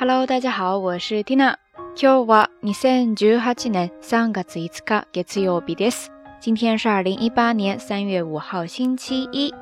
[0.00, 1.56] Hello，大家好，我是 Tina。
[1.96, 6.06] 今日は二千十八年三月五日月曜日です。
[6.38, 9.52] 今天是二零一八年三月五号星期一。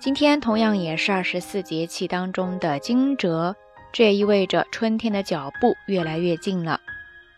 [0.00, 3.54] 今天同样也是二十四节气当中的惊蛰，
[3.92, 6.80] 这也意味着春天的脚步越来越近了。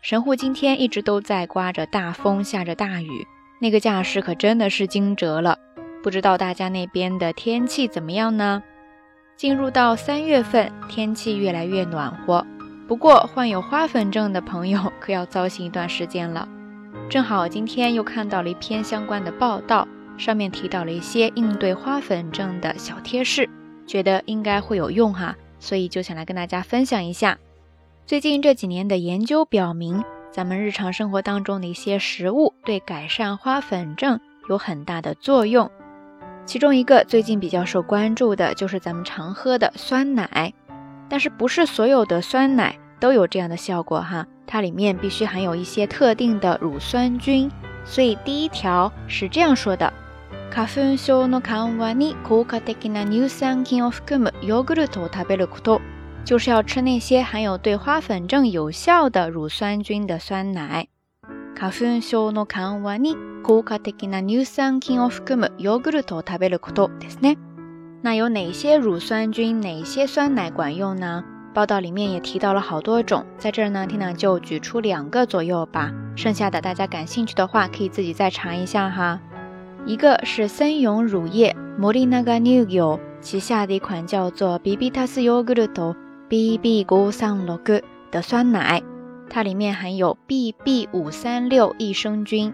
[0.01, 3.27] 神户今天一直都在刮着大风，下着大雨，
[3.61, 5.59] 那个架势可真的是惊蛰了。
[6.03, 8.63] 不知道大家那边的天气怎么样呢？
[9.37, 12.47] 进入到三月份，天气越来越暖和，
[12.87, 16.49] 不过患有花粉症的朋友可要糟心一段时间了。
[17.11, 19.87] 正好今天又看到了一篇相关的报道，
[20.17, 23.49] 上面提到了一些应对花粉症的小贴士，
[23.87, 27.37] 觉得应该会有用哈，所以就想来跟大家分享一下。
[28.07, 35.69] 最近这几年的研究表明，咱们日常生活当中的一些食物对改善花粉症有很大的作用。
[36.47, 40.53] 其中一个最近比较受关注的就是咱们常喝的酸奶，
[41.09, 44.27] 但是不是所有的酸奶都有这样的效果哈？
[44.47, 47.51] 它里面必须含有一些特定的乳酸菌。
[47.87, 49.91] 所以第一条是这样说的：
[56.27, 60.87] 就是要吃那些含有对花粉症有效的乳酸菌的酸奶。
[61.55, 67.39] 花粉症の緩和に効果的な乳酸菌を含むヨーグルトを食べることですね。
[68.03, 68.41] 那要呢？
[68.41, 71.25] 以色列乳酸菌哪些酸奶管用呢？
[71.55, 75.91] 报道里面也提到了好多种，在这儿呢，天亮就举出两个左右吧。
[76.17, 79.21] 剩下的大家感兴趣的话，可以自己再查一下哈。
[79.87, 88.83] 一个是森永乳业 （Morinaga n u g u r t 旗下的一款叫做 “Bibitas Yogurt”（BB536） 的酸奶。
[89.31, 92.53] 它里面含有 B B 五三六益生菌。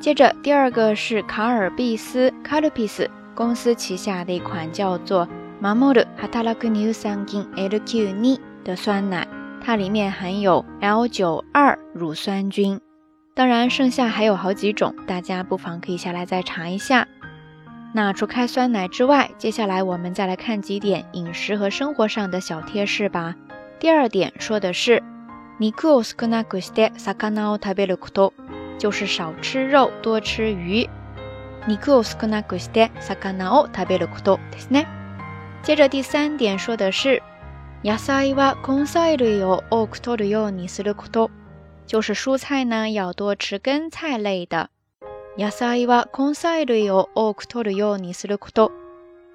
[0.00, 5.26] 接着第二个是卡尔必斯 c a l p i s 公司旗下的一款叫做
[5.60, 9.26] “Mamoru a a h t マモルハタラク s ュ n ンキン L Q 2” 的酸奶，
[9.62, 12.80] 它里面含有 L 九二乳酸菌。
[13.34, 17.06] 当然，剩下还有好几种，大家不妨可以下来再尝一下。
[17.94, 23.34] 那除开酸奶之外，接下来我们再来看几点饮食和生活上的小贴士吧。
[23.78, 25.02] 第二点说的是。
[25.58, 28.34] 肉を少なくして魚を食べること，
[28.78, 30.88] 就是少吃肉，多吃鱼。
[31.66, 34.86] 肉を少なくして魚を食べることですね。
[35.62, 37.22] 接着第三点说的是，
[37.82, 41.30] 野菜は根菜類を多く取るようにすること，
[41.86, 44.68] 就是蔬菜呢要多吃根菜类的。
[45.38, 48.70] 野菜は根菜類を多く取るようにすること。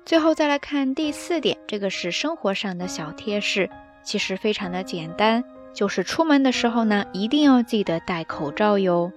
[0.05, 3.69] 最后再来看第四点，这个是生活上的小贴士，
[4.03, 5.43] 其实非常的简单。
[5.73, 9.11] 就是出门的时候呢，一定要记得戴口罩哟。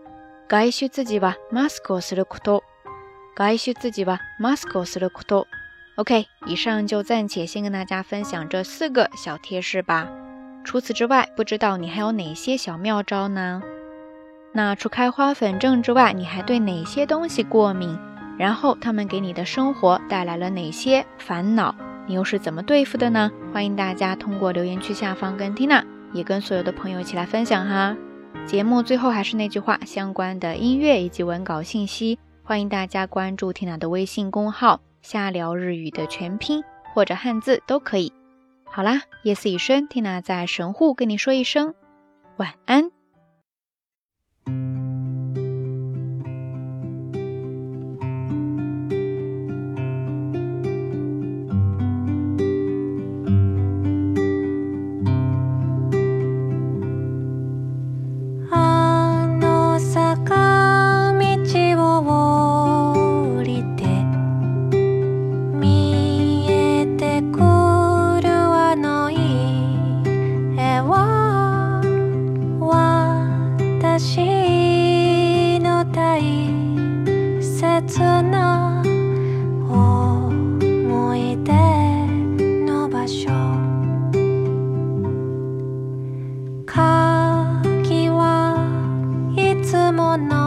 [0.46, 2.60] 该嘘自己吧，maskos le kuto。
[3.34, 5.44] 该嘘自己吧，maskos le kuto。
[5.96, 10.08] OK，以上就暂且先跟大家分享这四个小贴士吧。
[10.64, 13.62] 除此之外，不知道你还有哪些小妙招呢？
[14.52, 17.98] 那除开花粉症之外，你还对哪些东西过敏？
[18.38, 21.74] 然后他们给你的生活带来了哪些烦恼？
[22.06, 23.30] 你又是怎么对付的呢？
[23.52, 25.82] 欢迎大家通过留言区下方跟 Tina。
[26.14, 27.94] 也跟所有的朋友一起来分享哈。
[28.46, 36.62] 节目最后还是那句话，相关的音乐以及文稿信息，欢迎大家关注缇娜的微信公号“瞎聊日语”的全拼
[36.94, 38.12] 或者汉字都可以。
[38.64, 41.74] 好啦，夜色已深缇娜在神户跟你说一声
[42.36, 42.93] 晚安。
[73.96, 74.16] 私
[75.60, 76.20] の大
[77.40, 77.62] 切
[78.24, 78.82] な
[79.64, 81.52] 思い出
[82.66, 83.28] の場所
[86.66, 86.80] 鍵
[88.08, 88.66] は
[89.36, 90.43] いつもの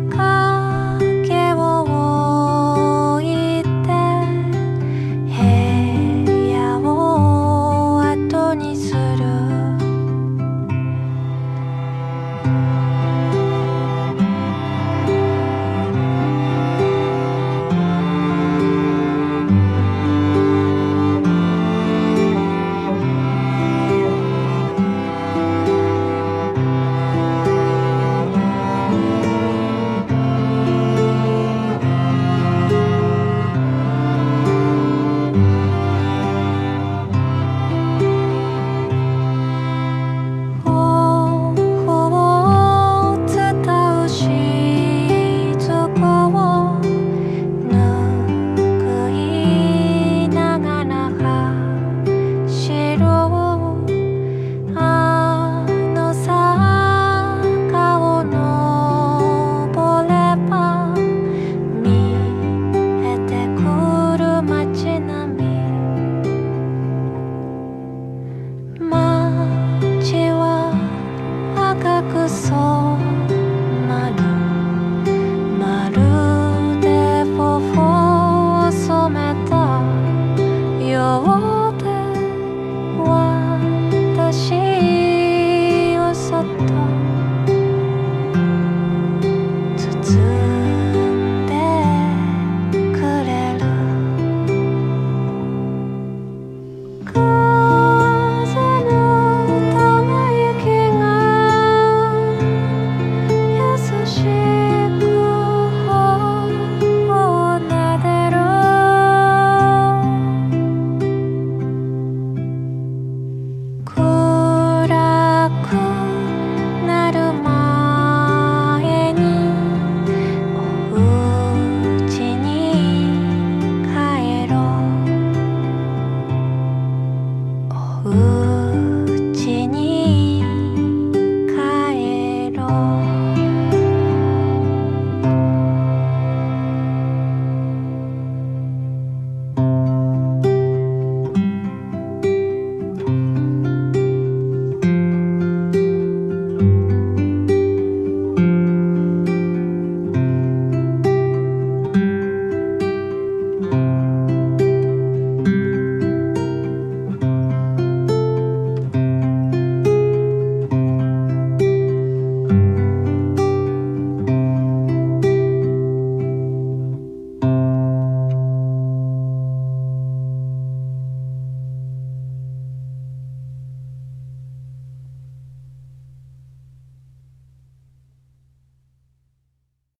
[0.00, 0.37] か